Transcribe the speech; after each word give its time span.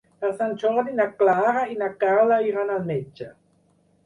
Per 0.21 0.29
Sant 0.37 0.53
Jordi 0.63 0.95
na 0.99 1.05
Clara 1.19 1.67
i 1.75 1.77
na 1.83 1.91
Carla 2.05 2.41
iran 2.49 2.73
al 2.79 2.83
metge. 2.89 3.31